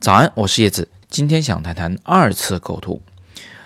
[0.00, 3.02] 早安，我是叶子，今天想谈谈二次构图。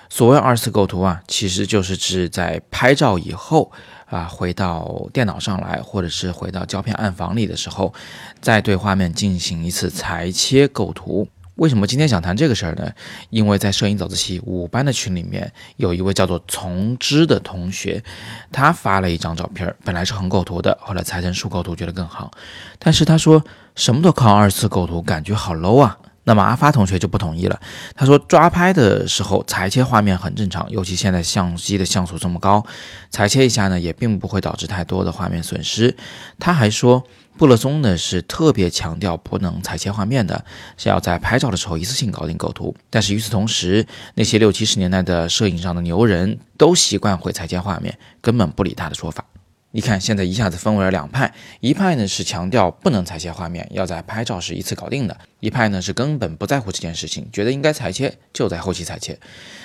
[0.08, 3.70] 所谓二次构图啊，其实就是指在拍照以后
[4.06, 7.92] 啊，回到电脑上来，或者是回到胶片暗房里的时候，
[8.40, 11.28] 再对画面进行一次裁切构图。
[11.60, 12.90] 为什么今天想谈这个事儿呢？
[13.28, 18.02] 因为在摄影早自习五班的群里面，有一位叫做从之的同学，
[18.50, 22.30] 他发了一张照片，本来是横构图的，后来裁成竖构图，觉得更好。
[22.78, 25.98] 但是他说什么都靠二次构图，感觉好 low 啊。
[26.30, 27.60] 那么阿发同学就不同意了，
[27.96, 32.64] 他说抓拍的时候裁切画面很正常，尤其现在相机的像素这么高，
[33.10, 35.96] 裁切一下呢也并不会导致太多的画面损失。
[36.38, 37.02] 他还说
[37.36, 40.44] 布勒松呢是特别强调不能裁切画面的，
[40.76, 42.76] 是要在拍照的时候一次性搞定构图。
[42.90, 49.24] 但是与此同时，那些六七十年代的摄影上的牛人都习惯会裁切画面，根本不理他的说法。
[49.72, 59.16] 你看，现在一下子分为了两派，一派呢是强调不能裁切画面，要在拍照时一次搞定的；一派呢是根本不在乎这件事情，觉得应该裁切就在后期裁切。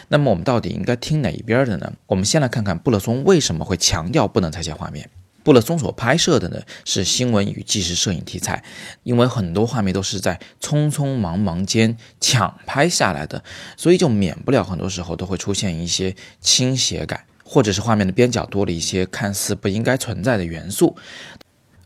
[0.09, 1.92] 那么我们到底应该听哪一边的呢？
[2.06, 5.09] 我们先来看看布勒松为什么会强调不能裁切画面。
[5.44, 8.64] 布勒松所拍摄的呢是新闻与纪实摄影题材，
[9.02, 13.44] 因为很多画面都是在匆匆忙忙间抢拍下来的，
[13.76, 17.26] 所以就免不了很多时候都会出现一些倾斜感。
[17.46, 20.98] 或者是画面的边角多了一些看似不应该存在的元素。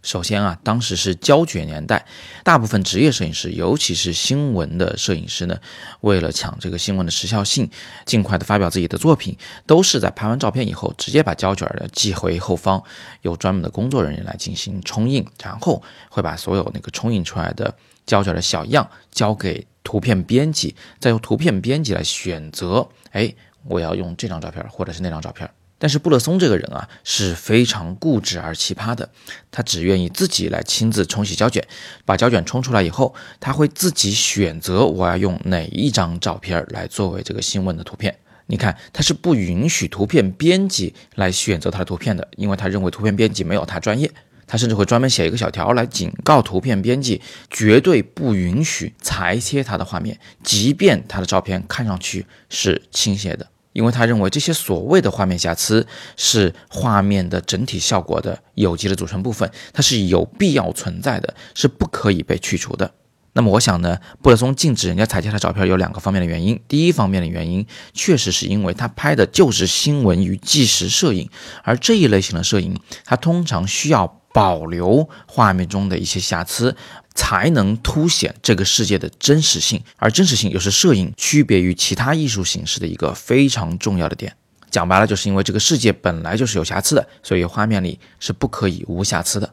[0.02, 2.06] 首先啊，当时是胶卷年代，
[2.46, 5.60] 大部分职业摄影师，尤其是新闻的摄影师呢，
[6.00, 7.70] 为了抢这个新闻的时效性，
[8.06, 9.38] 尽快的发表自己的作品，
[9.68, 12.82] 都是在拍完照片以后，直接把胶卷的寄回后方，
[13.24, 23.36] 由专门的工作人员来进行冲印，然后会把所有那个冲印出来的胶卷的小样交给图片编辑，再由图片编辑来选择，哎。
[23.64, 25.50] 我要用这张照片，或者是那张照片。
[25.82, 29.10] 但是布勒松这个人啊是非常固执而奇葩的，
[29.50, 31.66] 他只愿意自己来亲自冲洗胶卷，
[32.04, 38.14] 把胶卷冲出来以后，他会自己选择我要用哪一张照片来作为这个新闻的图片。
[38.48, 44.12] 你看，他是不允许图片编辑来选择他的图片的，因为他认为图片编辑没有他专业。
[44.52, 47.22] 他甚至会专门写一个小条来警告图片编辑，
[47.52, 55.86] 绝对不允许裁切他的画面，即便他的照片看上去是倾斜的，因为他认为这些所谓的画面瑕疵
[56.18, 62.92] 是画面的整体效果的有机的组成部分，它是有必要存在的，是不可以被去除的。
[63.34, 66.60] 那么我想呢，布勒松禁止人家裁切他照片有两个方面的原因。
[66.68, 71.30] 第一方面的原因，确实是因为他拍的就是新闻与纪实摄影，
[71.64, 74.19] 而这一类型的摄影，它通常需要。
[74.34, 76.76] 保留画面中的一些瑕疵，
[77.16, 84.36] 才能凸显这个世界的真实性，而真实性又是摄影区别于其他艺术形式的一个非常重要的点。
[84.70, 89.52] 讲白了，就是因为这个世界本来就是有瑕疵的，所以画面里是不可以无瑕疵的。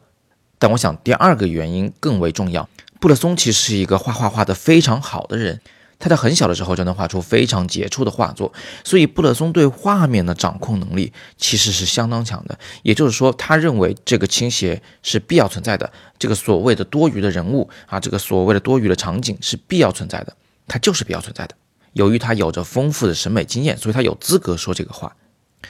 [0.59, 2.69] 但我想第二个原因更为重要，
[3.00, 5.60] 布勒松其实是一个画画画得非常好的人。
[5.99, 8.53] 他在很小的时候就能画出非常杰出的画作，
[8.84, 12.59] 所以布勒松对画面的掌控能力其实是相当强的。
[12.83, 20.37] 也就是说，他认为这个倾斜是必要存在的，这个所谓的多余的人物啊，这个所谓的多余的场景是必要存在的，
[20.69, 21.55] 它就是必要存在的。
[21.95, 25.17] 由于他有着丰富的审美经验，所以他有资格说这个话。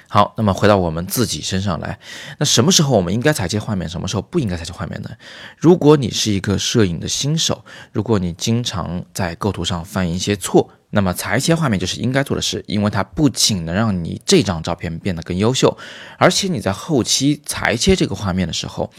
[0.09, 1.99] 好，那么回到我们自己身上来，
[2.39, 5.11] 那什么时候我们应该裁切画面，什么时候不应该裁切画面呢？
[5.57, 15.77] 如果你是一个摄影的新手，如果你经常在构图上犯一些错，那么裁切画面就是应该做的事，因为它不仅能让你这张照片变得更优秀，
[16.19, 18.91] 而且你在后期裁切这个画面的时候，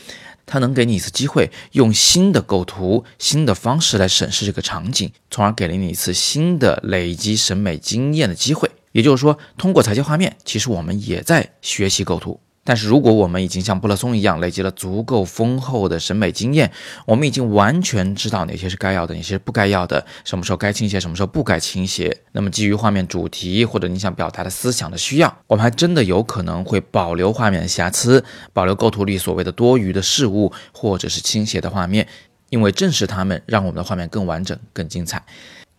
[0.46, 8.70] 它能给你一次机会，用新的构图、新的方式来审视这个场景，从而给了你一次新的累积审美经验的机会。
[8.98, 12.40] 也就是说，通过裁切画面，其实我们也在学习构图。
[12.64, 16.72] 但是，如果我们已经像布勒松一样累积了足够丰厚的审美经验，
[17.06, 22.24] 我们已经完全知道哪些是该要的，哪些是不该要的，什么时候该倾斜，什么时候不该倾斜。
[22.32, 32.08] 那么，基于画面主题或者你想表达的思想的需要，我们还真的有可能会保留画面的瑕疵，保留构图里所谓的多余的事物或者是倾斜的画面，
[32.50, 35.24] 因为正是它们让我们的画面更完整、更精彩。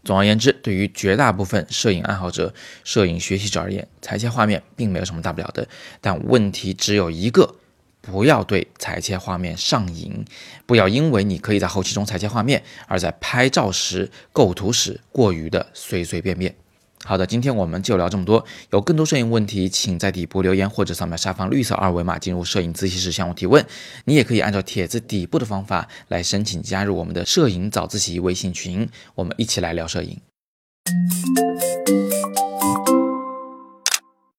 [0.04, 2.54] 总而言之，对于绝大部分摄影爱好者、
[2.84, 5.68] 摄影学习者而言，裁切画面并没有什么大不了的。
[6.00, 7.56] 但问题只有一个：
[8.00, 10.24] 不要对裁切画面上瘾，
[10.64, 16.54] 不要因为你可以在后期中裁切画面，而在拍照时、构图时过于的随随便便。
[17.04, 18.44] 好的，今天我们就聊这么多。
[18.70, 23.64] 有更多摄影问题，请在底部留言或者扫描下方绿色二维码进入摄影自习室向我提问。
[24.04, 30.20] 你也可以按照帖子底部的方法来申请加入我们的摄影早自习微信群，我们一起来聊摄影。